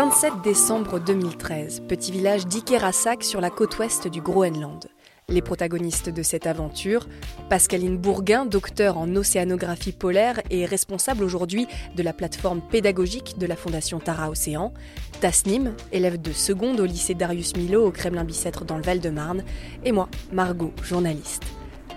[0.00, 4.86] 27 décembre 2013, petit village d'Ikerasak sur la côte ouest du Groenland.
[5.28, 7.08] Les protagonistes de cette aventure,
[7.50, 11.66] Pascaline Bourguin, docteur en océanographie polaire et responsable aujourd'hui
[11.96, 14.72] de la plateforme pédagogique de la Fondation Tara Océan,
[15.20, 19.42] Tasnim, élève de seconde au lycée Darius Milo au Kremlin-Bicêtre dans le Val-de-Marne,
[19.84, 21.42] et moi, Margot, journaliste.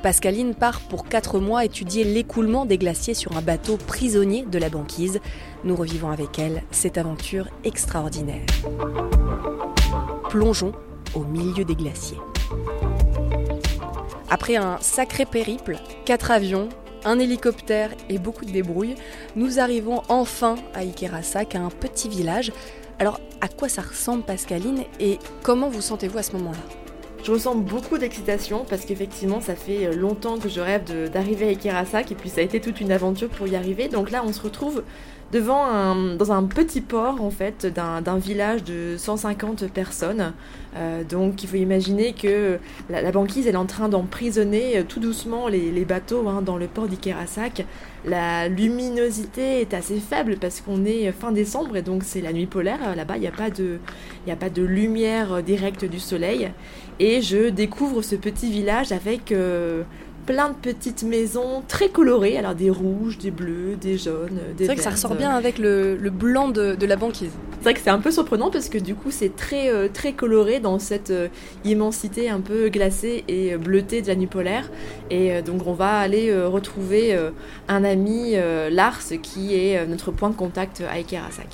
[0.01, 4.69] Pascaline part pour 4 mois étudier l'écoulement des glaciers sur un bateau prisonnier de la
[4.69, 5.19] banquise.
[5.63, 8.45] Nous revivons avec elle cette aventure extraordinaire.
[10.29, 10.71] Plongeons
[11.13, 12.17] au milieu des glaciers.
[14.31, 16.69] Après un sacré périple, quatre avions,
[17.05, 18.95] un hélicoptère et beaucoup de débrouilles,
[19.35, 22.51] nous arrivons enfin à Ikerasak, un petit village.
[22.97, 26.80] Alors, à quoi ça ressemble Pascaline et comment vous sentez-vous à ce moment-là?
[27.23, 32.11] Je ressens beaucoup d'excitation parce qu'effectivement ça fait longtemps que je rêve d'arriver à Ikerasak
[32.11, 33.87] et puis ça a été toute une aventure pour y arriver.
[33.87, 34.83] Donc là on se retrouve
[35.31, 40.33] devant un, dans un petit port en fait d'un village de 150 personnes.
[40.75, 42.57] Euh, donc il faut imaginer que
[42.89, 46.57] la, banquise elle est en train d'emprisonner euh, tout doucement les, les bateaux hein, dans
[46.57, 47.65] le port d'Ikerasak.
[48.05, 52.47] La luminosité est assez faible parce qu'on est fin décembre et donc c'est la nuit
[52.47, 52.95] polaire.
[52.95, 53.79] Là-bas il n'y a, pas de,
[54.29, 56.51] a pas de lumière directe du soleil.
[56.99, 59.31] Et je découvre ce petit village avec...
[59.31, 59.83] Euh,
[60.25, 64.65] plein de petites maisons très colorées, alors des rouges, des bleus, des jaunes, des C'est
[64.65, 67.31] vrai que ça ressort bien avec le, blanc de, la banquise.
[67.57, 70.13] C'est vrai que c'est un peu surprenant parce que du coup c'est très, euh, très
[70.13, 71.27] coloré dans cette euh,
[71.63, 74.69] immensité un peu glacée et bleutée de la nuit polaire.
[75.11, 77.17] Et euh, donc on va aller retrouver
[77.67, 78.35] un ami,
[78.71, 81.47] Lars, qui est notre point de contact à Ikerasak.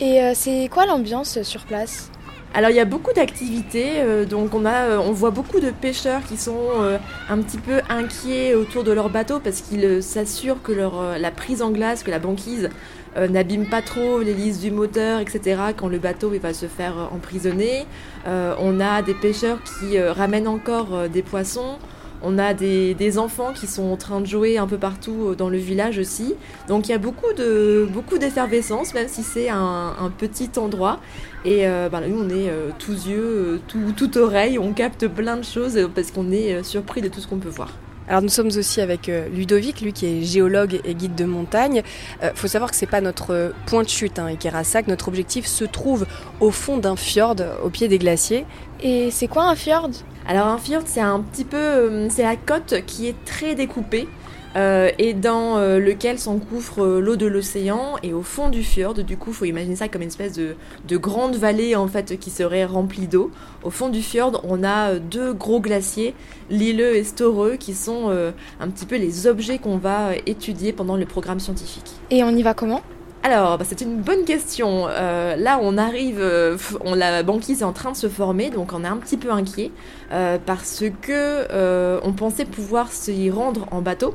[0.00, 2.10] Et c'est quoi l'ambiance sur place?
[2.52, 5.70] Alors il y a beaucoup d'activités, euh, donc on, a, euh, on voit beaucoup de
[5.70, 6.98] pêcheurs qui sont euh,
[7.28, 11.62] un petit peu inquiets autour de leur bateau parce qu'ils s'assurent que leur, la prise
[11.62, 12.68] en glace, que la banquise
[13.16, 15.60] n'abîme pas trop l'hélice du moteur, etc.
[15.76, 17.84] quand le bateau va se faire emprisonner.
[18.24, 21.76] on a des pêcheurs qui ramènent encore des poissons.
[22.22, 25.58] On a des, enfants qui sont en train de jouer un peu partout dans le
[25.58, 26.34] village aussi.
[26.68, 31.00] Donc il y a beaucoup de beaucoup d'effervescence, même si c'est un, petit endroit.
[31.44, 35.08] Et euh, ben, nous, on est euh, tous yeux, euh, tout, tout oreille, on capte
[35.08, 37.72] plein de choses parce qu'on est surpris de tout ce qu'on peut voir.
[38.10, 41.82] Alors nous sommes aussi avec Ludovic, lui qui est géologue et guide de montagne.
[42.20, 44.88] Il faut savoir que c'est pas notre point de chute, hein, Ikerasak.
[44.88, 46.06] Notre objectif se trouve
[46.40, 48.46] au fond d'un fjord, au pied des glaciers.
[48.82, 49.90] Et c'est quoi un fjord?
[50.26, 54.08] Alors un fjord, c'est un petit peu, euh, c'est la côte qui est très découpée.
[54.56, 59.16] Euh, et dans euh, lequel s'engouffre l'eau de l'océan et au fond du fjord du
[59.16, 63.06] coup faut imaginer ça comme une espèce de, grande vallée en fait qui serait remplie
[63.06, 63.30] d'eau.
[63.62, 66.14] Au fond du fjord on a deux gros glaciers
[66.50, 71.06] Lilleux et Storeux qui sont un petit peu les objets qu'on va étudier pendant le
[71.06, 71.92] programme scientifique.
[72.10, 72.82] Et on y va comment?
[73.22, 74.86] Alors, bah, c'est une bonne question.
[74.88, 78.72] Euh, là, on arrive, euh, on, la banquise est en train de se former, donc
[78.72, 79.70] on est un petit peu inquiet
[80.10, 84.14] euh, parce que on pensait pouvoir s'y rendre en bateau,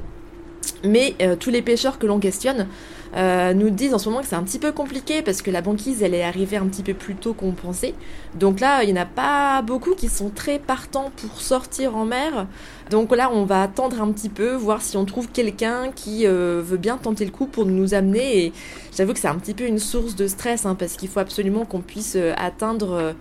[0.85, 2.68] mais tous les pêcheurs que l'on questionne
[3.16, 5.62] euh, nous disent en ce moment que c'est un petit peu compliqué parce que la
[5.62, 7.94] banquise elle est arrivée un petit peu plus tôt qu'on pensait.
[8.35, 12.06] Donc là, il n'y en a pas beaucoup qui sont très partants pour sortir en
[12.06, 12.47] mer.
[12.90, 16.62] Donc là, on va attendre un petit peu, voir si on trouve quelqu'un qui euh,
[16.63, 18.45] veut bien tenter le coup pour nous amener.
[18.45, 18.53] Et
[18.95, 21.63] j'avoue que c'est un petit peu une source de stress hein, parce qu'il faut absolument
[21.63, 23.16] qu'on puisse euh, atteindre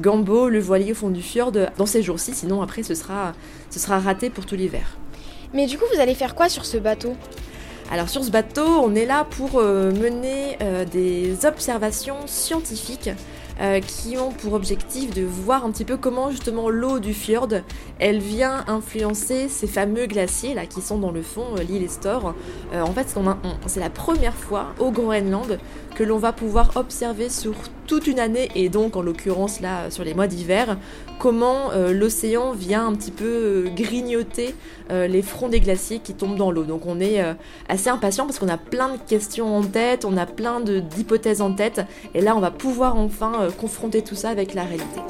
[0.00, 2.32] Gambo, le voilier au fond du fjord, dans ces jours-ci.
[2.32, 3.34] Sinon, après, ce sera,
[3.68, 4.96] ce sera raté pour tout l'hiver.
[5.52, 7.14] Mais du coup, vous allez faire quoi sur ce bateau?
[7.90, 13.10] Alors sur ce bateau, on est là pour euh, mener euh, des observations scientifiques
[13.60, 17.48] euh, qui ont pour objectif de voir un petit peu comment justement l'eau du fjord,
[17.98, 22.34] elle vient influencer ces fameux glaciers là qui sont dans le fond, l'île Estor.
[22.72, 23.12] En fait,
[23.66, 25.58] c'est la première fois au Groenland
[25.96, 27.54] que l'on va pouvoir observer sur
[27.90, 30.78] toute une année et donc en l'occurrence là sur les mois d'hiver
[31.18, 34.54] comment l'océan vient un petit peu grignoter
[34.90, 36.62] les fronts des glaciers qui tombent dans l'eau.
[36.62, 37.20] Donc on est
[37.68, 41.52] assez impatient parce qu'on a plein de questions en tête, on a plein d'hypothèses en
[41.52, 41.82] tête
[42.14, 45.00] et là on va pouvoir enfin confronter tout ça avec la réalité.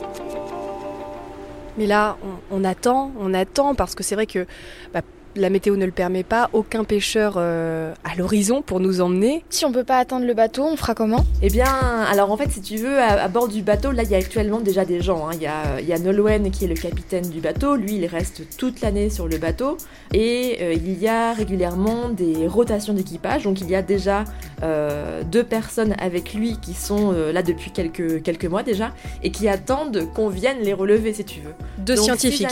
[1.77, 2.17] Mais là,
[2.51, 4.47] on, attend, on attend, parce que c'est vrai que
[4.93, 5.03] bah,
[5.37, 9.45] la météo ne le permet pas, aucun pêcheur euh, à l'horizon pour nous emmener.
[9.51, 11.25] Si on peut pas attendre le bateau, on fera comment?
[11.43, 11.67] Eh bien,
[12.11, 14.61] alors en fait, si tu veux, à, bord du bateau, là, il y a actuellement
[14.61, 15.29] déjà des gens.
[15.29, 15.33] Hein.
[15.35, 17.77] Il y, a, y a Nolwenn qui est le capitaine du bateau.
[17.77, 19.77] Lui, il reste toute l'année sur le bateau.
[20.13, 23.45] Et euh, il y a régulièrement des rotations d'équipage.
[23.45, 24.25] Donc, il y a déjà
[24.63, 28.93] euh, deux personnes avec lui qui sont là depuis quelques, quelques mois déjà
[29.23, 31.55] et qui attendent qu'on vienne les relever, si tu veux.
[31.79, 32.49] Deux scientifiques.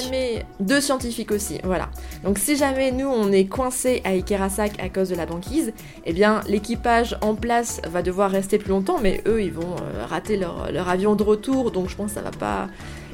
[0.61, 1.91] deux scientifiques aussi, voilà.
[2.25, 5.73] Donc, si jamais nous on est coincé à Ikerasak à cause de la banquise,
[6.05, 10.07] eh bien l'équipage en place va devoir rester plus longtemps, mais eux ils vont euh,
[10.07, 12.69] rater leur, leur, avion de retour, donc je pense que ça va pas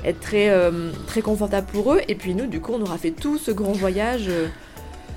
[0.04, 2.00] être très, euh, très confortable pour eux.
[2.08, 4.30] Et puis nous, du coup, on aura fait tout ce grand voyage.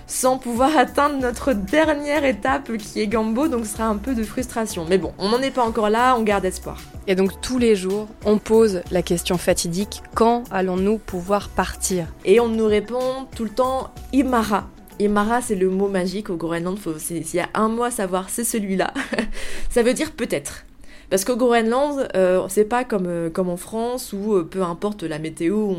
[0.08, 4.16] Euh, sans pouvoir atteindre notre dernière étape qui est Gambo, donc ce sera un peu
[4.16, 4.86] de frustration.
[4.90, 6.82] Mais bon, on n'en est pas encore là, on garde espoir.
[7.08, 12.08] Et donc tous les jours, on pose la question fatidique quand allons-nous pouvoir partir?
[12.26, 14.68] Et on nous répond tout le temps Imara.
[15.00, 16.80] Imara, c'est le mot magique au Groenland.
[16.98, 18.94] S'il y a un mot à savoir, c'est celui-là.
[19.70, 20.64] Ça veut dire peut-être.
[21.10, 25.04] Parce qu'au Groenland, euh, c'est pas comme, euh, comme en France où euh, peu importe
[25.04, 25.74] la météo,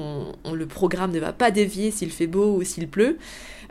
[0.44, 3.18] on, le programme ne va pas dévier s'il fait beau ou s'il pleut.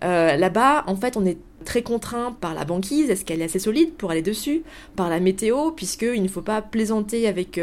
[0.01, 3.93] Là-bas, en fait, on est très contraint par la banquise, est-ce qu'elle est assez solide
[3.93, 4.63] pour aller dessus,
[4.95, 7.59] par la météo, puisqu'il ne faut pas plaisanter avec,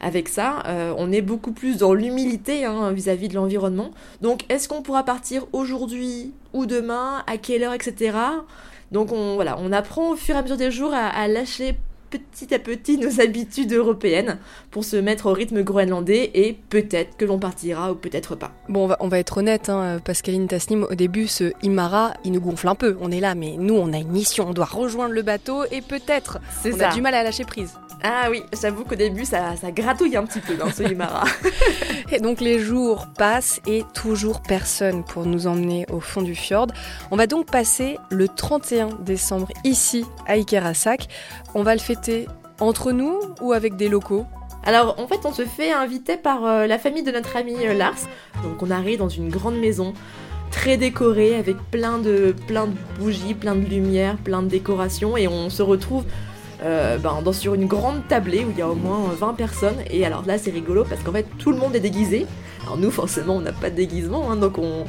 [0.00, 0.62] avec ça.
[0.96, 3.90] on est beaucoup plus dans l'humilité hein, vis-à-vis de l'environnement.
[4.22, 8.16] Donc, est-ce qu'on pourra partir aujourd'hui ou demain, à quelle heure, etc.
[8.92, 11.74] Donc, on, voilà, on apprend au fur et à mesure des jours à lâcher
[12.18, 14.38] petit à petit nos habitudes européennes
[14.70, 18.52] pour se mettre au rythme groenlandais et peut-être que l'on partira ou peut-être pas.
[18.68, 22.68] Bon, on va, être honnête, hein, Pascaline Tasnim, au début, ce Imara, il nous gonfle
[22.68, 22.96] un peu.
[23.00, 25.80] On est là, mais nous, on a une mission, on doit rejoindre le bateau et
[25.80, 27.74] peut-être on a du mal à lâcher prise.
[28.04, 31.24] Ah oui, j'avoue qu'au début, ça, ça gratouille un petit peu dans ce Imara.
[32.10, 36.66] et donc les jours passent et toujours personne pour nous emmener au fond du fjord.
[37.12, 41.06] On va donc passer le 31 décembre ici à Ikerasak.
[41.54, 42.26] On va le fêter
[42.60, 44.26] entre nous ou avec des locaux?
[44.64, 47.74] Alors en fait on se fait inviter par euh, la famille de notre ami euh,
[47.74, 48.08] Lars.
[48.42, 49.92] Donc on arrive dans une grande maison
[50.50, 52.34] très décorée avec plein de,
[52.98, 56.04] bougies, plein de lumières, plein de décorations et on se retrouve
[56.62, 59.82] euh, ben, sur une grande tablée où il y a au moins 20 personnes.
[59.90, 62.26] Et alors là, c'est rigolo parce qu'en fait, tout le monde est déguisé.
[62.62, 64.86] Alors nous, forcément, on n'a pas de déguisement, hein, donc on,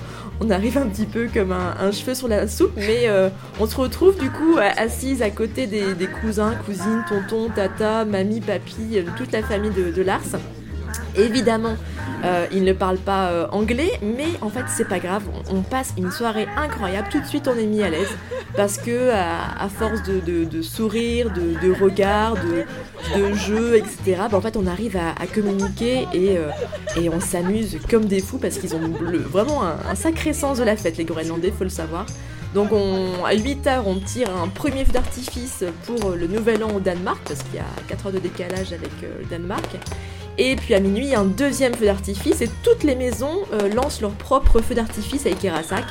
[0.50, 3.30] arrive un petit peu comme un, cheveu sur la soupe, mais euh,
[3.60, 8.98] on se retrouve du coup assise à côté des, cousins, cousines, tontons, tata, mamie, papy,
[8.98, 10.38] euh, toute la famille de Lars.
[11.16, 11.76] Évidemment,
[12.24, 15.94] euh, il ne parle pas euh, anglais, mais en fait c'est pas grave, on, passe
[15.98, 18.08] une soirée incroyable, tout de suite on est mis à l'aise,
[18.56, 24.56] parce que à, force de, de, sourires, de, regards, de, jeux, etc., bah, en fait
[24.56, 26.50] on arrive à, communiquer et, euh,
[26.96, 28.92] et on s'amuse comme des fous, parce qu'ils ont
[29.30, 32.06] vraiment un, sacré sens de la fête, les Groenlandais, faut le savoir.
[32.54, 36.80] Donc on, à 8h, on tire un premier feu d'artifice pour le nouvel an au
[36.80, 39.78] Danemark, parce qu'il y a 4 heures de décalage avec le Danemark.
[40.38, 44.12] Et puis à minuit, un deuxième feu d'artifice et toutes les maisons euh, lancent leur
[44.12, 45.86] propre feu d'artifice avec Ikerasak.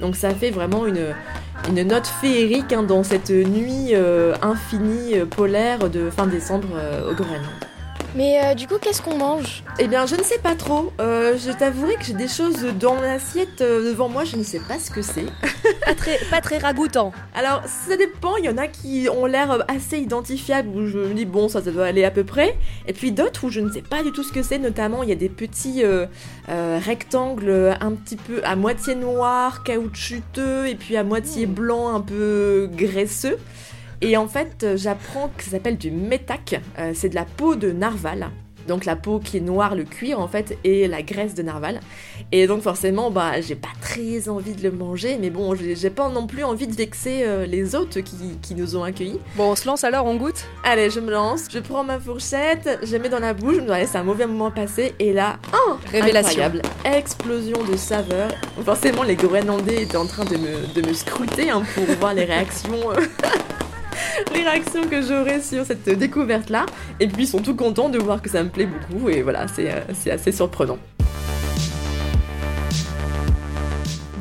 [0.00, 1.14] Donc ça fait vraiment une,
[1.84, 6.68] note féerique hein, dans cette nuit euh, infinie euh, polaire de fin décembre
[7.08, 7.63] au Groenland.
[8.14, 9.64] Mais euh, du coup, qu'est-ce qu'on mange?
[9.80, 10.92] Eh bien, je ne sais pas trop.
[11.00, 14.60] Euh, je t'avouerai que j'ai des choses dans l'assiette euh, devant moi, je ne sais
[14.60, 15.26] pas ce que c'est.
[15.84, 17.12] pas, très, pas très ragoûtant.
[17.34, 18.36] Alors, ça dépend.
[18.36, 21.60] Il y en a qui ont l'air assez identifiables, où je me dis, bon, ça,
[21.60, 22.56] ça doit aller à peu près.
[22.86, 24.58] Et puis d'autres où je ne sais pas du tout ce que c'est.
[24.58, 25.82] Notamment, il y a des petits
[26.46, 31.52] rectangles un petit peu à moitié noir, caoutchouteux, et puis à moitié hmm.
[31.52, 33.38] blanc, un peu graisseux.
[34.04, 36.60] Et en fait, euh, j'apprends que ça s'appelle du métac.
[36.78, 38.28] Euh, c'est de la peau de narval.
[38.68, 41.80] Donc la peau qui est noire, le cuir en fait, et la graisse de narval.
[42.32, 46.08] Et donc forcément, bah, j'ai pas très envie de le manger, mais bon, j'ai pas
[46.08, 49.20] non plus envie de vexer euh, les hôtes qui, nous ont accueillis.
[49.36, 50.46] Bon, on se lance alors, on goûte?
[50.62, 53.86] Allez, je me lance, je prends ma fourchette, je mets dans la bouche, je me
[53.86, 58.30] c'est un mauvais moment passé, et là, oh, révélation incroyable, explosion de saveur.
[58.64, 62.24] Forcément, les Groenlandais étaient en train de me, de me scruter hein, pour voir les
[62.24, 62.78] réactions.
[64.34, 66.66] les réactions que j'aurai sur cette découverte-là.
[67.00, 69.08] Et puis ils sont tout contents de voir que ça me plaît beaucoup.
[69.08, 70.78] Et voilà, c'est euh, assez surprenant.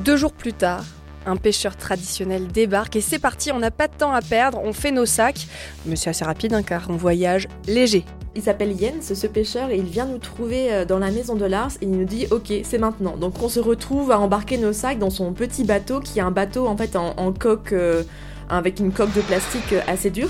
[0.04, 0.84] Deux jours plus tard,
[1.26, 4.74] un pêcheur traditionnel débarque et c'est parti, on n'a pas de temps à perdre, on
[4.74, 5.48] fait nos sacs.
[5.86, 8.04] Mais c'est assez rapide hein, car on voyage léger.
[8.36, 11.46] Il s'appelle Jens, ce pêcheur, et il vient nous trouver euh, dans la maison de
[11.46, 13.16] Lars et il nous dit ok c'est maintenant.
[13.16, 16.32] Donc on se retrouve à embarquer nos sacs dans son petit bateau qui est un
[16.32, 17.74] bateau en fait en, coque...
[17.74, 18.04] Euh,
[18.50, 20.30] avec une coque de plastique assez dure.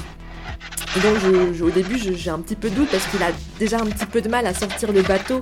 [1.02, 4.06] Donc au début j'ai un petit peu de doute parce qu'il a déjà un petit
[4.06, 5.42] peu de mal à sortir le bateau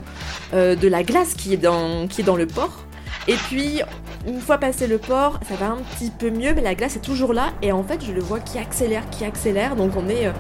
[0.53, 2.85] euh, de la glace qui est, dans, le port.
[3.27, 3.81] Et puis
[4.25, 7.01] une fois passé le port, ça va un petit peu mieux, mais la glace est
[7.01, 7.49] toujours là.
[7.61, 9.75] Et en fait je le vois qui accélère, qui accélère.
[9.75, 10.07] Donc on.
[10.09, 10.31] Euh,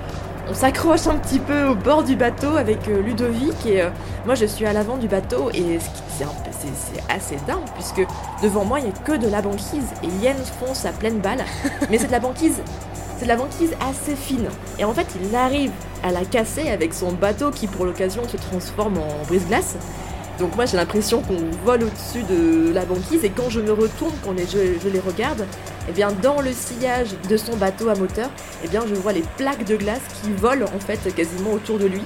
[0.53, 3.83] s'accroche un petit peu au bord du bateau avec euh, Ludovic et
[4.25, 6.25] moi je suis à l'avant du bateau et c'est
[7.09, 8.05] assez dingue puisque
[8.41, 11.43] devant moi il n'y a que de la banquise et Jens fonce à pleine balle.
[11.89, 12.61] Mais c'est de la banquise
[13.21, 14.49] c'est de la banquise assez fine.
[14.79, 15.71] Et en fait il arrive
[16.03, 19.75] à la casser avec son bateau qui pour l'occasion se transforme en brise-glace.
[20.39, 24.13] Donc moi j'ai l'impression qu'on vole au-dessus de la banquise et quand je me retourne,
[24.23, 25.45] quand je, les regarde,
[25.87, 28.31] eh bien dans le sillage de son bateau à moteur,
[28.63, 31.85] eh bien je vois les plaques de glace qui volent en fait quasiment autour de
[31.85, 32.01] lui.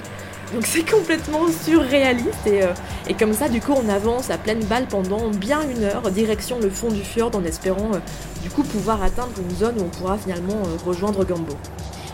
[0.54, 2.72] Donc c'est complètement surréaliste et, euh,
[3.08, 6.58] et, comme ça du coup on avance à pleine balle pendant bien une heure direction
[6.60, 7.98] le fond du fjord en espérant euh,
[8.42, 11.54] du coup pouvoir atteindre une zone où on pourra finalement euh, rejoindre Gambo.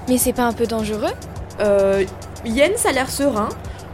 [0.08, 1.12] Mais c'est pas un peu dangereux?
[1.60, 2.04] Euh,
[2.46, 3.50] Jens a l'air serein,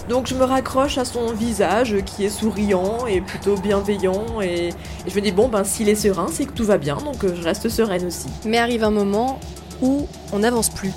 [0.09, 4.71] donc je me raccroche à son visage qui est souriant et plutôt bienveillant et,
[5.07, 7.43] je me dis bon ben s'il est serein c'est que tout va bien donc je
[7.43, 8.29] reste sereine aussi.
[8.45, 9.41] Mais arrive un moment
[9.83, 10.93] où on n'avance plus.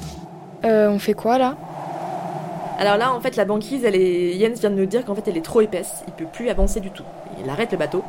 [0.63, 1.57] Euh, on fait quoi là?
[2.81, 4.39] Alors là, en fait, la banquise, elle est...
[4.39, 6.03] Jens vient de nous dire qu'en fait, elle est trop épaisse.
[6.07, 7.03] Il peut plus avancer du tout.
[7.39, 8.03] Il arrête le bateau.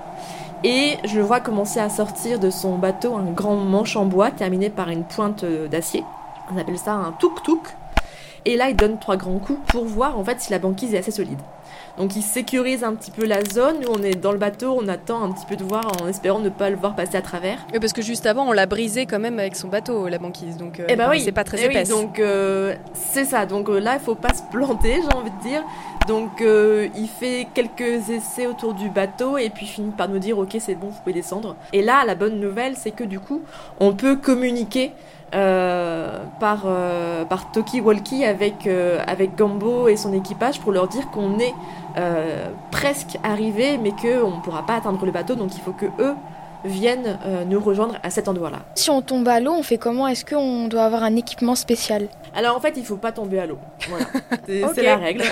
[0.64, 4.30] Et je le vois commencer à sortir de son bateau un grand manche en bois
[4.30, 6.04] terminé par une pointe d'acier.
[6.50, 7.60] On appelle ça un tuk-tuk.
[8.46, 10.98] Et là, il donne trois grands coups pour voir en fait si la banquise est
[10.98, 11.40] assez solide.
[11.98, 13.76] Donc il sécurise un petit peu la zone.
[13.82, 16.38] Nous, on est dans le bateau, on attend un petit peu de voir en espérant
[16.38, 17.58] ne pas le voir passer à travers.
[17.72, 20.56] Oui, parce que juste avant, on l'a brisé quand même avec son bateau, la banquise.
[20.56, 21.88] Donc, euh, eh ben oui, c'est pas très eh épaisse.
[21.88, 23.44] donc euh, c'est ça.
[23.46, 25.62] Donc euh, là, il faut pas se planter, j'ai envie de dire.
[26.08, 30.56] Donc il fait quelques essais autour du bateau et puis finit par nous dire ok
[30.58, 31.54] c'est bon vous pouvez descendre.
[31.72, 33.42] Et là la bonne nouvelle c'est que du coup
[33.78, 34.90] on peut communiquer
[35.34, 40.88] euh, par, euh, par Toki Walkie avec, euh, avec Gambo et son équipage pour leur
[40.88, 41.54] dire qu'on est
[42.70, 46.14] presque arrivé mais qu'on ne pourra pas atteindre le bateau donc il faut que eux
[46.64, 47.18] viennent
[47.48, 48.60] nous rejoindre à cet endroit-là.
[48.76, 50.06] Si on tombe à l'eau, on fait comment?
[50.06, 52.06] Est-ce qu'on doit avoir un équipement spécial?
[52.36, 53.58] Alors en fait, il faut pas tomber à l'eau.
[53.88, 54.06] Voilà.
[54.74, 55.24] C'est la règle.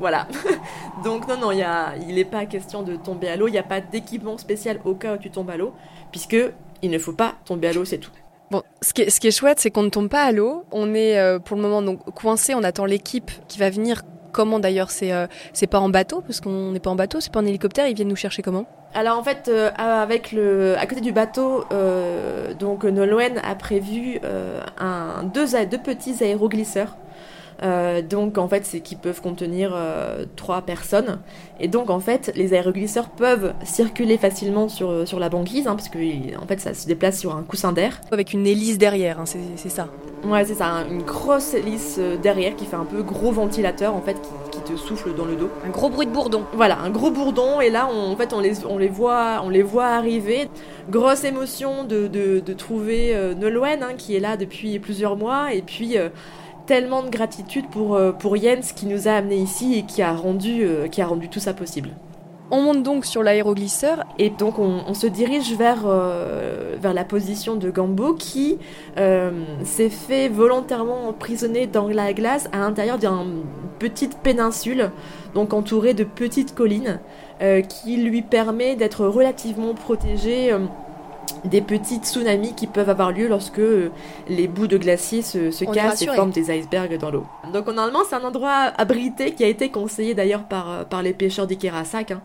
[0.00, 0.26] voilà.
[1.04, 3.46] Donc non, non, y a, il n'est pas question de tomber à l'eau.
[3.46, 5.74] Il n'y a pas d'équipement spécial au cas où tu tombes à l'eau,
[6.10, 6.36] puisque
[6.82, 8.10] il ne faut pas tomber à l'eau, c'est tout.
[8.50, 10.64] Bon, ce qui est, ce qui est chouette, c'est qu'on ne tombe pas à l'eau.
[10.72, 12.54] On est euh, pour le moment donc coincé.
[12.54, 14.02] On attend l'équipe qui va venir.
[14.32, 17.32] Comment d'ailleurs C'est euh, c'est pas en bateau parce qu'on n'est pas en bateau, c'est
[17.32, 17.86] pas en hélicoptère.
[17.88, 18.66] Ils viennent nous chercher comment?
[18.94, 21.64] Alors en fait, euh, avec le à côté du bateau,
[22.58, 24.20] donc Nolwenn a prévu
[24.78, 26.96] un deux deux petits aéroglisseurs
[27.62, 31.18] euh, donc en fait, c'est qu'ils peuvent contenir euh, trois personnes.
[31.60, 35.74] Et donc en fait, les aéroglisseurs peuvent circuler facilement sur, euh, sur la banquise, hein,
[35.74, 35.98] parce que
[36.40, 38.00] en fait, ça se déplace sur un coussin d'air.
[38.12, 39.88] Avec une hélice derrière, hein, c'est ça.
[40.24, 44.02] Ouais, c'est ça, hein, une grosse hélice derrière qui fait un peu gros ventilateur en
[44.02, 44.16] fait,
[44.50, 45.48] qui, te souffle dans le dos.
[45.64, 46.42] Un gros bruit de bourdon.
[46.52, 47.60] Voilà, un gros bourdon.
[47.60, 50.48] Et là, on, en fait, on les, on les voit, on les voit arriver.
[50.90, 55.96] Grosse émotion de, de, de trouver Nolwenn, qui est là depuis plusieurs mois, et puis
[56.68, 60.12] tellement de gratitude pour, euh, pour Jens qui nous a amenés ici et qui a
[60.12, 61.88] rendu, euh, qui a rendu tout ça possible.
[62.50, 67.56] On monte donc sur l'aéroglisseur et donc on, se dirige vers, euh, vers la position
[67.56, 68.58] de Gambo qui
[68.96, 73.42] s'est fait volontairement emprisonner dans la glace à l'intérieur d'une
[73.78, 74.90] petite péninsule,
[75.34, 77.00] donc entourée de petites collines,
[77.68, 80.56] qui lui permet d'être relativement protégé
[81.44, 83.90] des petits tsunamis qui peuvent avoir lieu lorsque euh,
[84.28, 87.26] les bouts de glacier se, cassent et forment des icebergs dans l'eau.
[87.52, 91.12] Donc normalement c'est un endroit abrité qui a été conseillé d'ailleurs par, euh, par les
[91.12, 92.10] pêcheurs d'Ikerasak.
[92.10, 92.20] Hein.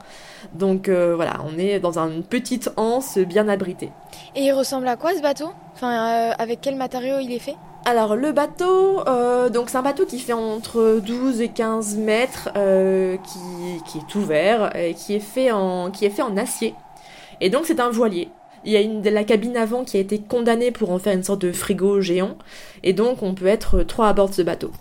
[0.53, 3.91] Donc euh, voilà, on est dans une petite anse bien abritée.
[4.35, 5.49] Et il ressemble à quoi ce bateau?
[5.75, 7.55] Enfin, avec quel matériau il est fait?
[7.85, 9.03] Alors le bateau,
[9.51, 14.73] donc c'est un bateau qui fait entre 12 et 15 mètres, qui, qui, est ouvert,
[14.75, 16.75] et qui est fait en, qui est fait en acier.
[17.41, 18.29] Et donc c'est un voilier.
[18.65, 21.13] Il y a une, de la cabine avant qui a été condamnée pour en faire
[21.13, 22.37] une sorte de frigo géant.
[22.83, 24.71] Et donc on peut être trois à bord de ce bateau.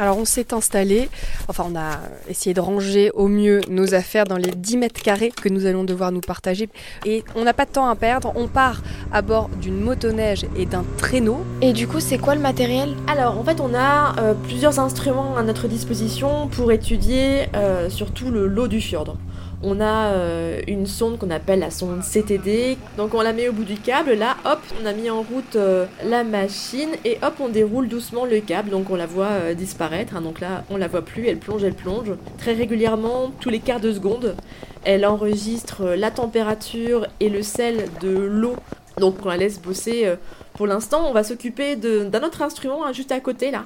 [0.00, 1.08] Alors on s'est installé,
[1.48, 5.30] enfin on a essayé de ranger au mieux nos affaires dans les 10 mètres carrés
[5.30, 6.68] que nous allons devoir nous partager.
[7.04, 8.80] Et on n'a pas de temps à perdre, on part
[9.12, 11.44] à bord d'une motoneige et d'un traîneau.
[11.62, 12.94] Et du coup c'est quoi le matériel?
[13.08, 18.30] Alors en fait on a euh, plusieurs instruments à notre disposition pour étudier euh, surtout
[18.30, 19.16] le lot du fjord
[19.62, 22.78] on a euh, une sonde qu'on appelle la sonde CTD.
[22.96, 25.56] Donc on la met au bout du câble, là hop, on a mis en route
[25.56, 28.70] euh, la machine et hop, on déroule doucement le câble.
[28.70, 30.16] Donc on la voit euh, disparaître.
[30.16, 30.20] Hein.
[30.20, 32.12] donc là, on la voit plus, elle plonge, elle plonge.
[32.38, 34.36] Très régulièrement, tous les quarts de seconde,
[34.84, 38.54] elle enregistre la température et le sel de l'eau.
[38.98, 40.12] Donc on la laisse bosser.
[40.54, 43.64] pour l'instant, on va s'occuper d'un autre instrument hein, juste à côté là.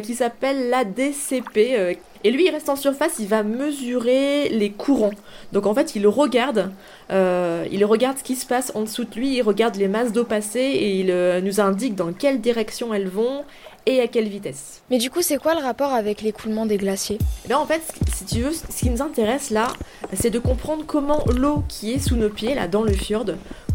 [0.00, 1.76] Qui s'appelle l'ADCP.
[1.76, 1.94] Euh,
[2.26, 5.12] et lui, il reste en surface, il va mesurer les courants.
[5.52, 6.72] Donc en fait, il regarde,
[7.12, 10.12] euh, il regarde ce qui se passe en dessous de lui, il regarde les masses
[10.12, 13.44] d'eau passées et il nous indique dans quelle direction elles vont
[13.86, 14.82] et à quelle vitesse.
[14.90, 17.18] Mais du coup, c'est quoi le rapport avec l'écoulement des glaciers?
[17.48, 19.68] Eh En fait, si tu veux, ce qui nous intéresse là,
[20.12, 23.26] c'est de comprendre comment l'eau qui est sous nos pieds, là, dans le fjord,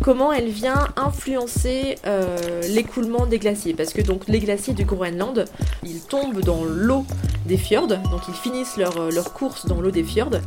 [0.02, 3.74] comment elle vient influencer euh, l'écoulement des glaciers.
[3.74, 5.46] Parce que donc les glaciers du Groenland,
[5.84, 7.06] ils tombent dans l'eau
[7.46, 7.88] des fjords.
[7.88, 10.40] Donc ils finissent leur, leur course dans l'eau des fjords.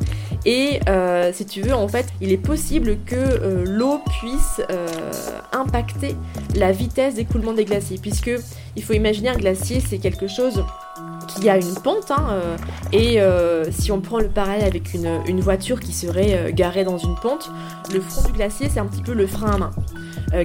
[0.47, 0.81] Et
[1.33, 4.61] si tu veux, en fait, il est possible que l'eau puisse
[5.53, 6.17] impacter
[6.55, 7.99] la vitesse d'écoulement des glaciers.
[7.99, 8.31] Puisque
[8.77, 10.65] il faut imaginer un glacier, c'est quelque chose
[11.27, 12.11] qui a une pente.
[12.11, 12.57] Hein, euh,
[12.93, 16.99] et euh, si on prend le parallèle avec une, voiture qui serait euh, garée dans
[16.99, 17.51] une pente,
[17.93, 19.71] le front du glacier, c'est un petit peu le frein à main.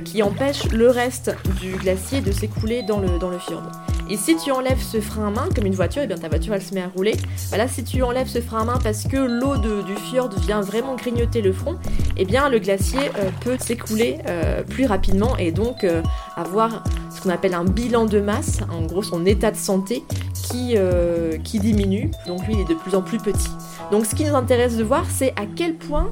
[0.03, 3.63] qui empêche le reste du glacier de s'écouler dans le, dans le fjord.
[4.11, 6.29] Et si tu enlèves ce frein à main, comme une voiture, et eh bien ta
[6.29, 7.15] voiture elle se met à rouler.
[7.51, 10.61] Bah là, si tu enlèves ce frein à main parce que l'eau du fjord vient
[10.61, 11.73] vraiment grignoter le front,
[12.17, 12.99] et eh bien le glacier
[13.41, 14.17] peut s'écouler
[14.67, 15.85] plus rapidement et donc
[16.35, 16.83] avoir
[17.19, 20.03] ce qu'on appelle un bilan de masse, en gros son état de santé
[20.49, 22.11] qui, euh, qui diminue.
[22.27, 23.49] Donc lui, il est de plus en plus petit.
[23.91, 26.11] Donc ce qui nous intéresse de voir, c'est à quel point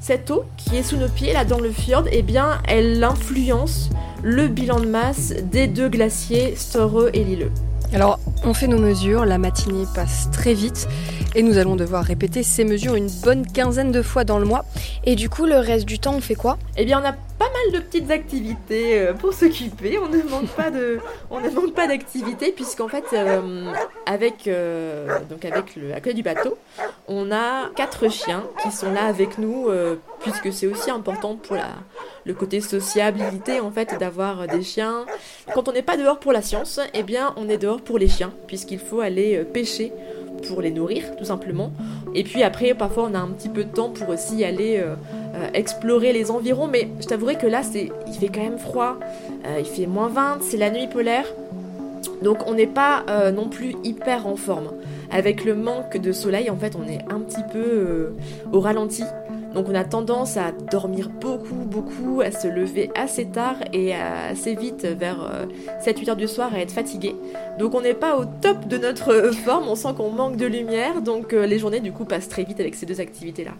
[0.00, 3.90] cette eau qui est sous nos pieds, là dans le fjord, eh bien, elle influence
[4.22, 7.50] le bilan de masse des deux glaciers Storeux et Lilleux.
[7.92, 10.88] Alors, on fait nos mesures, la matinée passe très vite
[11.34, 14.64] et nous allons devoir répéter ces mesures une bonne quinzaine de fois dans le mois.
[15.04, 16.58] Et du coup, le reste du temps, on fait quoi?
[16.76, 19.98] Eh bien, on a pas mal de petites activités euh, pour s'occuper.
[19.98, 20.98] On ne manque pas de,
[21.88, 23.72] d'activités puisqu'en fait, euh,
[24.06, 26.56] avec euh, avec le accueil du bateau,
[27.08, 29.68] on a quatre chiens qui sont là avec nous
[30.20, 31.68] puisque c'est aussi important pour la
[32.24, 35.06] le côté sociabilité en fait d'avoir des chiens.
[35.54, 38.08] Quand on n'est pas dehors pour la science, eh bien on est dehors pour les
[38.08, 39.92] chiens puisqu'il faut aller pêcher
[40.48, 41.72] pour les nourrir tout simplement.
[42.14, 44.82] Et puis après, parfois on a un petit peu de temps pour aussi aller
[45.36, 48.96] euh, explorer les environs, mais je t'avouerai que là, c'est, il fait quand même froid,
[49.46, 51.26] euh, il fait moins 20, c'est la nuit polaire,
[52.22, 54.70] donc on n'est pas euh, non plus hyper en forme.
[55.10, 58.14] Avec le manque de soleil, en fait, on est un petit peu
[58.52, 59.04] au ralenti.
[59.54, 64.54] Donc on a tendance à dormir beaucoup, beaucoup, à se lever assez tard et assez
[64.54, 65.46] vite vers
[65.82, 67.14] 7-8 heures du soir à être fatigué.
[67.58, 71.00] Donc on n'est pas au top de notre forme, on sent qu'on manque de lumière,
[71.00, 73.52] donc les journées du coup passent très vite avec ces deux activités-là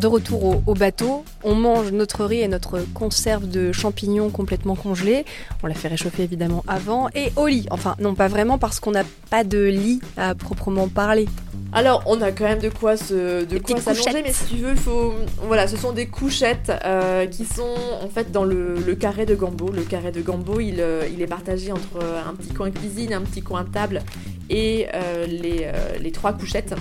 [0.00, 5.24] de retour au, bateau, on mange notre riz et notre conserve de champignons complètement congelés.
[5.62, 7.08] On la fait réchauffer évidemment avant.
[7.14, 7.66] Et au lit.
[7.70, 11.28] Enfin, non, pas vraiment parce qu'on n'a pas de lit à proprement parler.
[11.72, 14.70] Alors, on a quand même de quoi se, de quoi s'allonger, mais si tu veux,
[14.70, 15.14] il faut,
[15.46, 19.70] voilà, ce sont des couchettes euh, qui sont en fait dans le, carré de Gambo.
[19.70, 23.20] Le carré de Gambo, il, euh, il, est partagé entre un petit coin cuisine, un
[23.20, 24.02] petit coin table
[24.48, 25.70] et euh, les,
[26.00, 26.74] les trois couchettes.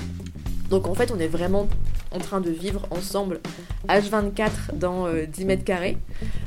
[0.70, 1.67] Donc en fait, on est vraiment
[2.12, 3.39] en train de vivre ensemble
[3.88, 5.98] H24 dans 10 euh, mètres carrés.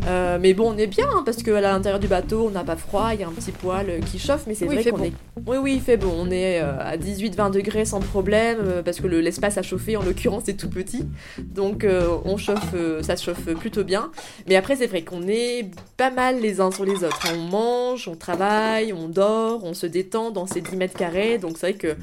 [0.07, 2.77] Euh, mais bon, on est bien hein, parce qu'à l'intérieur du bateau, on n'a pas
[2.77, 5.13] froid, il y a un petit poêle euh, qui chauffe, mais c'est vrai qu'on est.
[5.47, 6.13] Oui, oui, il fait bon.
[6.15, 10.59] On est à 18-20 degrés sans problème parce que l'espace à chauffer, en l'occurrence, est
[10.59, 11.07] tout petit.
[11.39, 11.87] Donc
[12.25, 14.11] on chauffe, ça se chauffe plutôt bien.
[14.47, 17.27] Mais après, c'est vrai qu'on est pas mal les uns sur les autres.
[17.35, 21.39] On mange, on travaille, on dort, on se détend dans ces 10 mètres carrés.
[21.39, 21.97] Donc c'est vrai que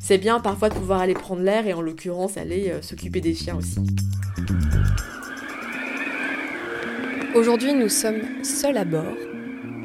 [0.00, 3.56] c'est bien parfois de pouvoir aller prendre l'air et en l'occurrence aller s'occuper des chiens
[3.56, 3.78] aussi.
[7.34, 9.16] Aujourd'hui, nous sommes seuls à bord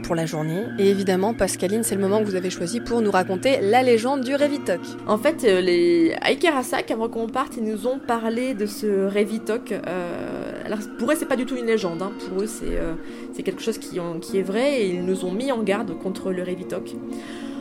[0.04, 0.64] pour la journée.
[0.80, 4.22] Et évidemment, Pascaline, c'est le moment que vous avez choisi pour nous raconter la légende
[4.22, 4.80] du Revitok.
[5.06, 9.74] En fait, euh, les Aikarasak, avant qu'on parte, ils nous ont parlé de ce Revitok.
[9.74, 12.02] Euh, alors, pour eux, c'est pas du tout une légende.
[12.02, 12.12] Hein.
[12.30, 12.94] Pour eux, euh,
[13.34, 16.32] c'est quelque chose qui, qui, est vrai et ils nous ont mis en garde contre
[16.32, 16.96] le Revitok.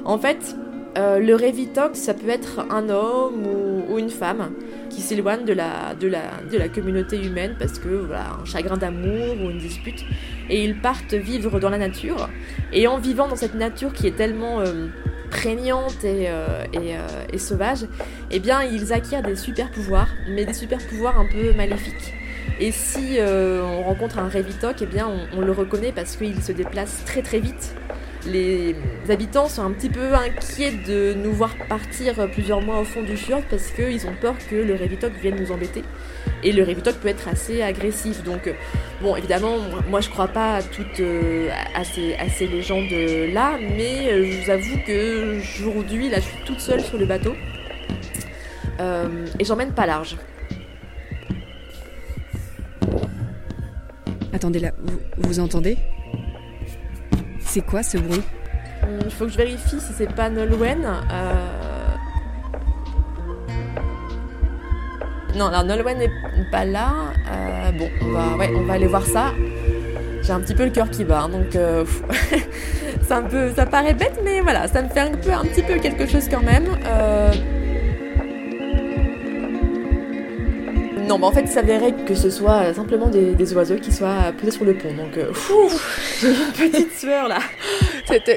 [0.05, 0.57] En fait,
[0.97, 4.51] euh, le Revitok, ça peut être un homme ou, une femme
[4.91, 10.05] qui s'éloigne de la, communauté humaine parce que voilà, un chagrin d'amour ou une dispute.
[10.49, 12.29] Et ils partent vivre dans la nature.
[12.73, 14.89] Et en vivant dans cette nature qui est tellement euh,
[15.31, 16.65] prégnante et, euh,
[17.33, 17.87] et, sauvage,
[18.31, 22.15] eh bien, ils acquièrent des super pouvoirs, mais des super pouvoirs un peu maléfiques.
[22.61, 27.03] Et si on rencontre un Revitok, eh bien, on le reconnaît parce qu'il se déplace
[27.05, 27.75] très très vite
[28.27, 28.75] les
[29.09, 33.17] habitants sont un petit peu inquiets de nous voir partir plusieurs mois au fond du
[33.17, 35.83] fjord parce qu'ils ont peur que le Revitok vienne nous embêter.
[36.43, 38.23] Et le Revitok peut être assez agressif.
[38.23, 38.53] Donc,
[39.03, 39.57] bon, évidemment,
[39.89, 44.79] moi je crois pas à, toutes, euh, à, ces, légendes-là, mais euh, je vous avoue
[44.87, 47.35] que aujourd'hui, là, je suis toute seule sur le bateau.
[48.81, 50.17] Euh, et j'emmène pas large.
[54.33, 54.73] Attendez là,
[55.17, 55.79] vous entendez?
[57.57, 58.23] C'est quoi ce bruit
[59.03, 60.85] Il faut que je vérifie si c'est pas Nolwenn.
[61.11, 61.33] Euh...
[65.35, 66.11] Non, alors Nolwenn n'est
[66.53, 66.93] pas là.
[67.33, 69.33] Euh, bon, on va, ouais, on va aller voir ça.
[70.21, 71.87] J'ai un petit peu le cœur qui bat, hein, donc euh,
[73.11, 75.79] un peu, ça paraît bête, mais voilà, ça me fait un peu, un petit peu
[75.79, 76.67] quelque chose quand même.
[81.09, 84.51] Non, mais en fait, il s'avérait que ce soit simplement des, oiseaux qui soient posés
[84.51, 84.93] sur le pont.
[84.93, 85.33] Donc, euh,
[86.21, 87.39] j'ai une petite sueur là.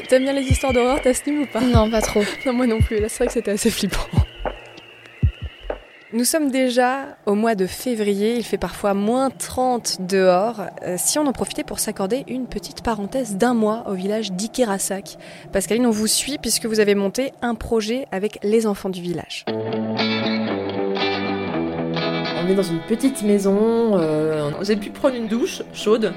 [0.07, 1.61] T'aimes bien les histoires d'horreur, Tasnim ou pas?
[1.61, 2.21] Non, pas trop.
[2.45, 2.99] Non, moi non plus.
[2.99, 4.05] Là, c'est vrai que c'était assez flippant.
[6.11, 10.61] Nous sommes déjà au mois de février, il fait parfois moins 30 dehors.
[10.83, 15.17] Euh, si on en profitait pour s'accorder une petite parenthèse d'un mois au village d'Ikerasak.
[15.51, 19.45] Pascaline, on vous suit puisque vous avez monté un projet avec les enfants du village.
[22.49, 26.13] On est dans une petite maison, euh, j'ai pu prendre une douche chaude.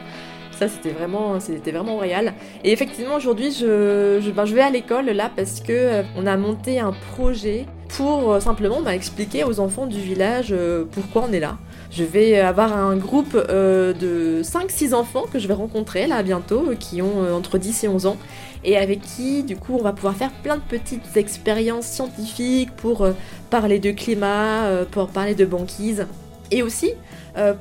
[0.52, 2.32] Ça, c'était vraiment, c'était vraiment royal.
[2.64, 6.38] Et effectivement, aujourd'hui, je, je, ben, vais à l'école là parce que euh, on a
[6.38, 7.66] monté un projet
[7.98, 10.54] pour euh, simplement bah, expliquer aux enfants du village
[10.92, 11.58] pourquoi on est là.
[11.90, 17.02] Je vais avoir un groupe de 5-6 enfants que je vais rencontrer là bientôt, qui
[17.02, 18.16] ont entre 10 et 11 ans,
[18.64, 23.06] et avec qui du coup on va pouvoir faire plein de petites expériences scientifiques pour
[23.50, 26.06] parler de climat, pour parler de banquise,
[26.52, 26.92] et aussi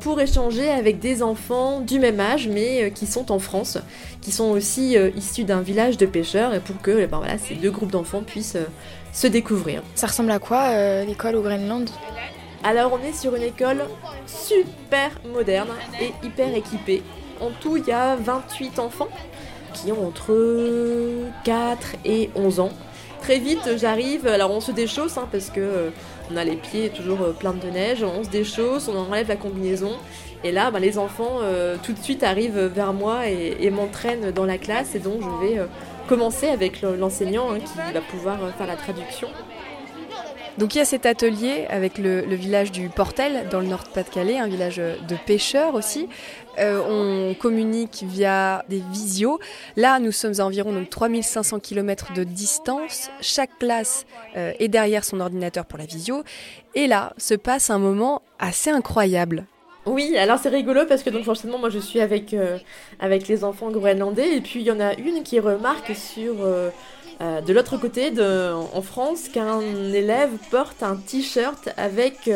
[0.02, 3.78] pour échanger avec des enfants du même âge mais qui sont en France,
[4.20, 7.72] qui sont aussi issus d'un village de pêcheurs et pour que ben, voilà, ces deux
[7.72, 8.58] groupes d'enfants puissent
[9.14, 9.84] se découvrir.
[9.96, 11.90] Ça ressemble à quoi euh, l'école au Groenland?
[12.64, 13.86] Alors on est sur une école
[14.26, 17.02] super moderne et hyper équipée.
[17.40, 19.10] En tout, il y a 28 enfants
[19.74, 20.38] qui ont entre
[21.44, 22.72] 4 et 11 ans.
[23.22, 25.90] Très vite, j'arrive, alors on se déchausse hein, parce que euh,
[26.32, 29.36] on a les pieds toujours euh, pleins de neige, on se déchausse, on enlève la
[29.36, 29.94] combinaison.
[30.44, 31.42] Et là, bah, les enfants
[31.84, 35.62] tout de suite arrivent vers moi et, m'entraînent dans la classe et donc je vais
[36.12, 39.30] commencer avec l'enseignant hein, qui va pouvoir euh, faire la traduction.
[40.58, 44.48] Donc il y a cet atelier avec le, village du Portel dans le Nord-Pas-de-Calais, un
[44.48, 46.08] village de pêcheurs aussi.
[46.60, 49.40] Euh, on communique via des visios.
[49.78, 53.10] Là, nous sommes à environ donc, 3500 km de distance.
[53.22, 56.24] Chaque classe euh, est derrière son ordinateur pour la visio.
[56.76, 59.46] Et là, se passe un moment assez incroyable.
[59.86, 62.58] Oui, alors c'est rigolo parce que donc forcément moi je suis euh,
[63.00, 66.36] avec les enfants groenlandais et puis il y en a une qui remarque sur
[67.22, 69.62] euh, euh, de l'autre côté en France qu'un
[69.94, 72.30] élève porte un t-shirt avec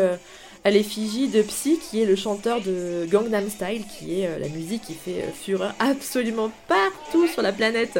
[0.63, 4.93] l'effigie de Psy qui est le chanteur de Gangnam Style qui est la musique qui
[4.93, 8.00] fait fureur absolument partout sur la planète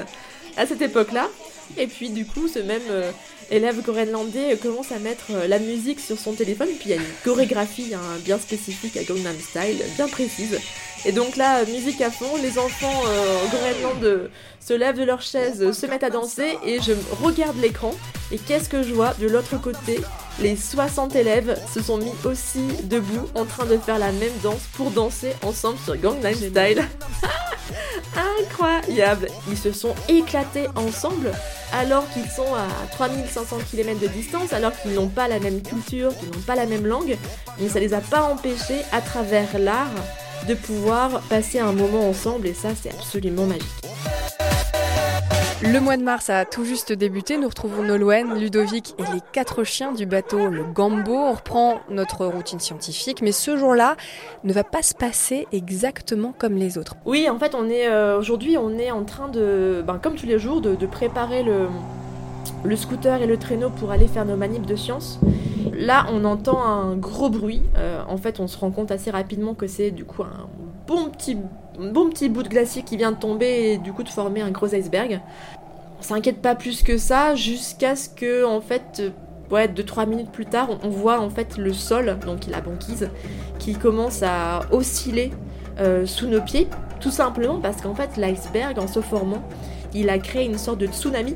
[0.58, 1.28] à cette époque-là.
[1.78, 2.82] Et puis du coup ce même
[3.52, 6.98] élève groenlandais commence à mettre euh, la musique sur son téléphone, puis il y a
[6.98, 10.60] une chorégraphie hein, bien spécifique à Gangnam Style, bien précise.
[11.06, 13.38] Et donc là, musique à fond, les enfants euh,
[14.04, 14.28] euh,
[14.60, 17.94] se lèvent de leur chaise, se mettent à danser, et je regarde l'écran,
[18.32, 20.02] et qu'est-ce que je vois de l'autre côté?
[20.40, 24.64] Les 60 élèves se sont mis aussi debout, en train de faire la même danse
[24.74, 26.84] pour danser ensemble sur Gangnam Style.
[28.40, 29.28] Incroyable!
[29.50, 31.32] Ils se sont éclatés ensemble
[31.72, 36.18] alors qu'ils sont à 3500 km de distance, alors qu'ils n'ont pas la même culture,
[36.18, 37.16] qu'ils n'ont pas la même langue,
[37.60, 39.92] mais ça les a pas empêchés à travers l'art
[40.48, 43.66] de pouvoir passer un moment ensemble et ça c'est absolument magique.
[45.64, 47.38] Le mois de mars a tout juste débuté.
[47.38, 51.16] Nous retrouvons Nolwenn, Ludovic et les quatre chiens du bateau le Gambo.
[51.16, 53.96] On reprend notre routine scientifique, mais ce jour-là
[54.44, 56.96] ne va pas se passer exactement comme les autres.
[57.06, 60.28] Oui, en fait, on est euh, aujourd'hui, on est en train de, ben, comme tous
[60.28, 61.68] les jours, de, préparer le,
[62.64, 65.20] le scooter et le traîneau pour aller faire nos manips de science.
[65.76, 67.62] Là, on entend un gros bruit.
[67.78, 70.48] Euh, en fait, on se rend compte assez rapidement que c'est du coup un
[70.88, 71.38] bon petit
[71.78, 74.52] bon petit bout de glacier qui vient de tomber et du coup de former un
[74.52, 75.20] gros iceberg.
[76.00, 79.02] On s'inquiète pas plus que ça jusqu'à ce que en fait
[79.52, 83.10] ouais, 2-3 minutes plus tard, on voit en fait le sol, donc la banquise,
[83.60, 85.32] qui commence à osciller
[85.80, 86.68] euh, sous nos pieds,
[87.00, 89.44] tout simplement parce qu'en fait l'iceberg, en se formant,
[89.94, 91.36] il a créé une sorte de tsunami,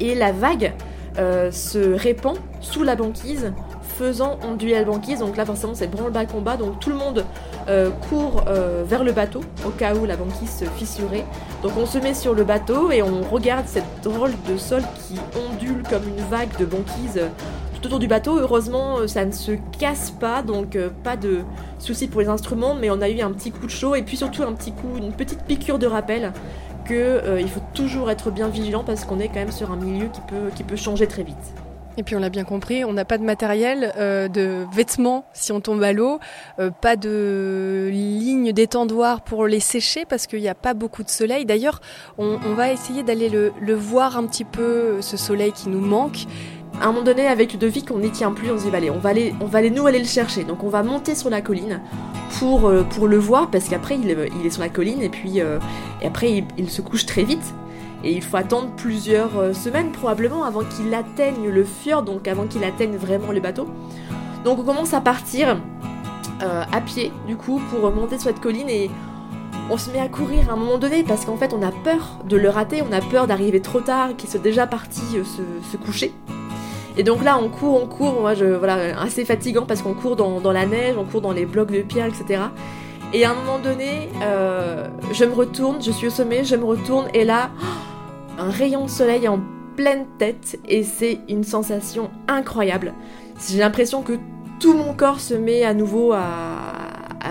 [0.00, 0.72] et la vague
[1.18, 3.52] euh, se répand sous la banquise,
[3.82, 7.24] faisant onduler la banquise, donc là forcément c'est branle-bas combat, donc tout le monde
[7.68, 11.24] euh, court euh, vers le bateau au cas où la banquise se fissurait.
[11.62, 15.18] Donc on se met sur le bateau et on regarde cette drôle de sol qui
[15.50, 17.20] ondule comme une vague de banquise
[17.74, 18.38] tout autour du bateau.
[18.38, 21.40] Heureusement, ça ne se casse pas, donc pas de
[21.78, 24.16] soucis pour les instruments, mais on a eu un petit coup de chaud et puis
[24.16, 26.32] surtout un petit coup, une petite piqûre de rappel
[26.88, 30.08] que il faut toujours être bien vigilant parce qu'on est quand même sur un milieu
[30.08, 31.54] qui peut, qui peut changer très vite.
[31.98, 35.50] Et puis on l'a bien compris, on n'a pas de matériel, euh, de vêtements si
[35.50, 36.20] on tombe à l'eau,
[36.60, 41.08] euh, pas de ligne d'étendoir pour les sécher parce qu'il n'y a pas beaucoup de
[41.08, 41.44] soleil.
[41.44, 41.80] D'ailleurs,
[42.16, 46.26] on, va essayer d'aller le, voir un petit peu, ce soleil qui nous manque.
[46.80, 48.98] À un moment donné, avec Ludovic, on n'y tient plus, on se dit, allez, on
[48.98, 50.44] va aller, on va aller nous aller le chercher.
[50.44, 51.80] Donc on va monter sur la colline
[52.38, 55.38] pour, euh, pour le voir parce qu'après il, il, est sur la colline et puis
[55.38, 57.54] et après il se couche très vite.
[58.04, 62.46] Et il faut attendre plusieurs euh, semaines probablement avant qu'il atteigne le fjord, donc avant
[62.46, 63.66] qu'il atteigne vraiment le bateau.
[64.44, 65.60] Donc on commence à partir
[66.40, 68.88] à pied du coup pour monter sur cette colline et
[69.70, 72.20] on se met à courir à un moment donné parce qu'en fait on a peur
[72.28, 75.76] de le rater, on a peur d'arriver trop tard, qu'ils soient déjà partis se, se,
[75.76, 76.12] coucher.
[76.98, 80.16] Et donc là on court, on court, moi je voilà assez fatigant parce qu'on court
[80.16, 82.42] dans, dans, la neige, on court dans les blocs de pierre, etc.
[83.14, 86.64] Et à un moment donné, euh, je me retourne, je suis au sommet, je me
[86.64, 87.50] retourne et là,
[88.38, 89.40] un rayon de soleil en
[89.76, 92.92] pleine tête et c'est une sensation incroyable.
[93.48, 94.14] J'ai l'impression que
[94.60, 96.24] tout mon corps se met à nouveau à,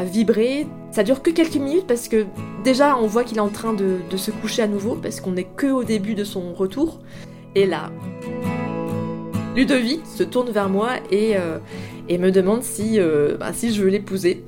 [0.04, 0.68] vibrer.
[0.92, 2.26] Ça dure que quelques minutes parce que
[2.64, 5.44] déjà on voit qu'il est en train de, se coucher à nouveau parce qu'on n'est
[5.44, 7.00] que au début de son retour.
[7.56, 7.92] Et là,
[9.58, 11.58] Ludovic se tourne vers moi et, euh,
[12.08, 14.44] me demande si, euh, bah, si je veux l'épouser.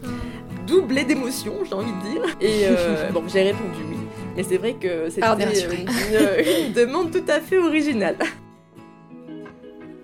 [0.67, 2.37] Doublé d'émotion, j'ai envie de dire.
[2.39, 3.97] Et euh, bon, j'ai répondu oui.
[4.37, 8.17] Et c'est vrai que c'était une, demande tout à fait originale.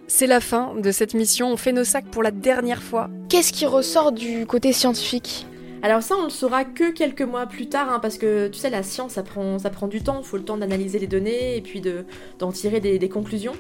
[0.08, 1.52] C'est la fin de cette mission.
[1.52, 3.08] On fait nos sacs pour la dernière fois.
[3.30, 5.46] Qu'est-ce qui ressort du côté scientifique?
[5.82, 8.70] Alors ça, on le saura que quelques mois plus tard, hein, parce que tu sais,
[8.70, 11.58] la science, ça prend, ça prend du temps, il faut le temps d'analyser les données
[11.58, 11.82] et puis
[12.40, 13.54] d'en tirer des, conclusions.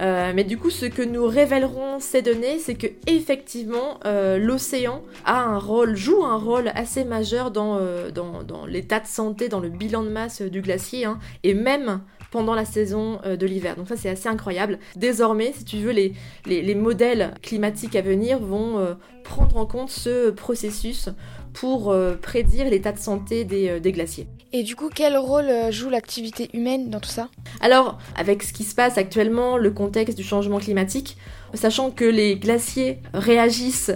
[0.00, 5.02] Euh, mais du coup, ce que nous révéleront ces données, c'est que effectivement, euh, l'océan
[5.24, 9.60] a un rôle, joue un rôle assez majeur dans, euh, dans, l'état de santé, dans
[9.60, 13.76] le bilan de masse du glacier, hein, et même pendant la saison de l'hiver.
[13.76, 14.78] Donc ça c'est assez incroyable.
[14.96, 16.14] Désormais, si tu veux, les,
[16.46, 21.10] les modèles climatiques à venir vont prendre en compte ce processus
[21.52, 24.26] pour euh, prédire l'état de santé euh, des, glaciers.
[24.52, 27.28] Et du coup, quel rôle euh, joue l'activité humaine dans tout ça?
[27.60, 31.16] Alors, avec ce qui se passe actuellement, le contexte du changement climatique,
[31.54, 33.92] sachant que les glaciers réagissent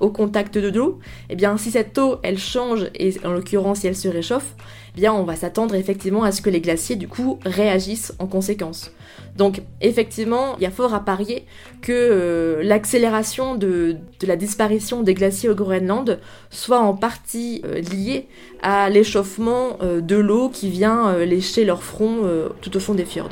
[0.00, 0.98] au contact de l'eau,
[1.30, 4.54] eh bien si cette eau elle change et en l'occurrence si elle se réchauffe,
[4.94, 8.26] eh bien on va s'attendre effectivement à ce que les glaciers du coup réagissent en
[8.26, 8.90] conséquence.
[9.38, 11.44] Donc effectivement, il y a fort à parier
[11.80, 13.96] que euh, l'accélération de,
[14.26, 16.18] la disparition des glaciers au Groenland
[16.50, 18.26] soit en partie euh, liée
[18.62, 22.22] à l'échauffement euh, de l'eau qui vient lécher leur front
[22.60, 23.30] tout au fond des fjords.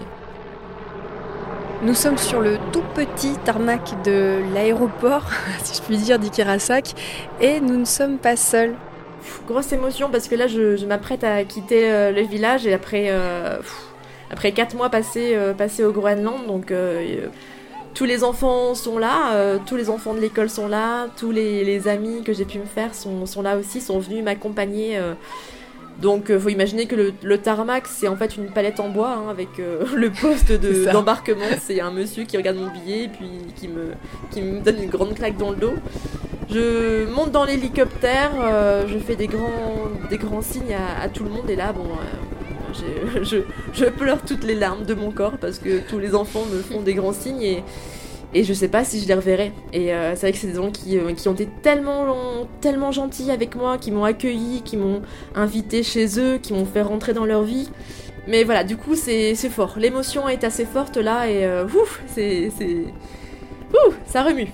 [1.83, 5.29] Nous sommes sur le tout petit tarmac de l'aéroport,
[5.64, 6.95] si je puis dire, d'Ikerasak,
[7.40, 8.75] et nous ne sommes pas seuls.
[9.49, 13.11] grosse émotion parce que là je, m'apprête à quitter le village et après
[14.31, 17.27] après quatre mois passés, euh, passés au Groenland, donc euh, euh,
[17.95, 22.23] tous les enfants sont là, tous les enfants de l'école sont là, tous les, amis
[22.25, 25.01] que j'ai pu me faire sont, sont, là aussi, sont venus m'accompagner.
[26.03, 29.49] donc faut imaginer que le, tarmac c'est en fait une palette en bois hein, avec
[29.95, 30.53] le poste
[30.93, 31.47] d'embarquement.
[31.62, 33.93] c'est un monsieur qui regarde mon billet et puis qui me,
[34.31, 35.75] qui me donne une grande claque dans le dos.
[36.51, 38.31] Je monte dans l'hélicoptère,
[38.87, 41.87] je fais des grands, des grands signes à, à, tout le monde et là bon
[43.22, 46.83] je, pleure toutes les larmes de mon corps parce que tous les enfants me font
[46.83, 47.64] des grands signes et,
[48.35, 49.52] et je sais pas si je les reverrai.
[49.72, 53.31] Et euh, c'est vrai que c'est des gens qui, euh, ont été tellement, tellement gentils
[53.31, 55.02] avec moi, qui m'ont accueilli, qui m'ont
[55.35, 57.70] invité chez eux, qui m'ont fait rentrer dans leur vie.
[58.26, 59.74] Mais voilà, du coup, c'est fort.
[59.79, 62.50] L'émotion est assez forte là et euh, ouf, c'est.
[64.07, 64.48] Ça remue.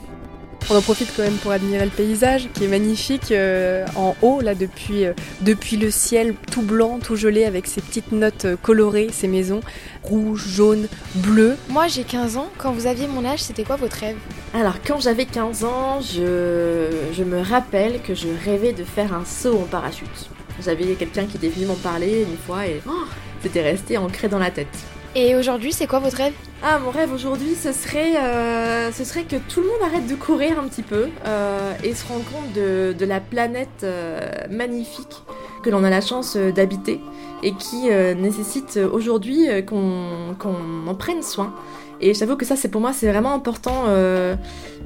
[0.70, 4.40] On en profite quand même pour admirer le paysage qui est magnifique euh, en haut
[4.40, 8.56] là depuis, euh, depuis le ciel tout blanc, tout gelé avec ses petites notes euh,
[8.56, 9.60] colorées, ces maisons
[10.02, 11.56] rouge, jaune, bleu.
[11.68, 14.16] Moi j'ai 15 ans, quand vous aviez mon âge c'était quoi votre rêve?
[14.54, 19.24] Alors quand j'avais 15 ans, je, je me rappelle que je rêvais de faire un
[19.24, 20.30] saut en parachute.
[20.64, 23.04] J'avais quelqu'un qui était venu m'en parler une fois et oh,
[23.42, 24.68] c'était resté ancré dans la tête.
[25.14, 26.32] Et aujourd'hui, c'est quoi votre rêve?
[26.62, 30.14] Ah, mon rêve aujourd'hui, ce serait, euh, ce serait que tout le monde arrête de
[30.14, 35.22] courir un petit peu euh, et se rende compte de, de la planète euh, magnifique
[35.62, 36.98] que l'on a la chance d'habiter
[37.42, 40.34] et qui nécessite aujourd'hui qu'on
[40.86, 41.54] en prenne soin.
[42.02, 43.84] Et j'avoue que ça, c'est pour moi, c'est vraiment important,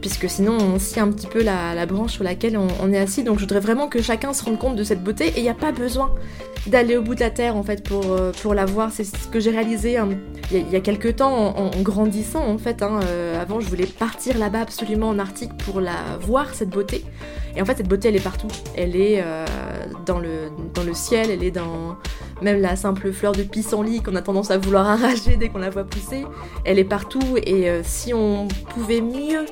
[0.00, 3.24] puisque sinon, on scie un petit peu la, branche sur laquelle on, est assis.
[3.24, 5.28] Donc, je voudrais vraiment que chacun se rende compte de cette beauté.
[5.28, 6.10] Et il n'y a pas besoin
[6.66, 8.90] d'aller au bout de la terre en fait pour, euh, pour la voir.
[8.92, 10.08] C'est ce que j'ai réalisé hein,
[10.52, 12.82] il, y a, quelques temps en, grandissant en fait.
[12.82, 17.04] Hein, euh, avant je voulais partir là-bas absolument en Arctique pour la voir cette beauté.
[17.56, 18.48] Et en fait cette beauté elle est partout.
[18.76, 19.44] Elle est euh,
[20.06, 21.96] dans, le, dans le ciel, elle est dans
[22.42, 25.70] même la simple fleur de pissenlit qu'on a tendance à vouloir arracher dès qu'on la
[25.70, 26.24] voit pousser.
[26.64, 29.46] Elle est partout et si on pouvait mieux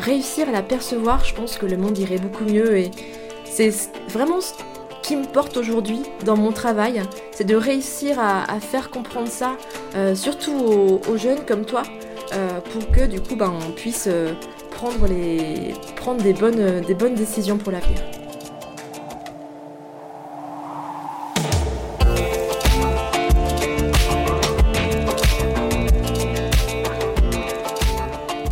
[0.00, 2.90] réussir à la percevoir, je pense que le monde irait beaucoup mieux et
[3.44, 3.72] c'est
[4.08, 4.40] vraiment
[5.02, 7.02] qui me porte aujourd'hui dans mon travail,
[7.32, 9.56] c'est de réussir à, faire comprendre ça,
[9.96, 11.82] euh, surtout aux, jeunes comme toi,
[12.32, 14.34] euh, pour que du coup ben, on puisse euh,
[14.70, 18.19] prendre, les, prendre des, bonnes, des bonnes décisions pour l'avenir.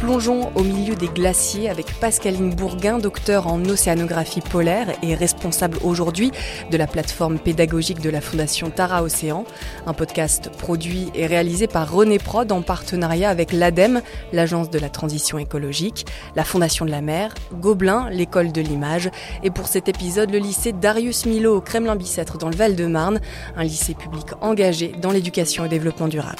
[0.08, 6.32] Plongeons au milieu des glaciers avec Pascaline Bourguin, docteur en océanographie polaire et responsable aujourd'hui
[6.70, 9.44] de la plateforme pédagogique de la Fondation Tara Océan.
[9.86, 14.00] Un podcast produit et réalisé par René Prod en partenariat avec l'ADEME,
[14.32, 19.10] l'Agence de la transition écologique, la Fondation de la mer, Gobelin, l'école de l'image
[19.42, 23.20] et pour cet épisode le lycée Darius Milo au Kremlin-Bicêtre dans le Val-de-Marne,
[23.58, 26.38] un lycée public engagé dans l'éducation et développement durable.